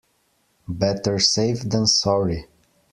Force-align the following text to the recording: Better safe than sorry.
Better 0.67 1.19
safe 1.19 1.59
than 1.61 1.85
sorry. 1.85 2.47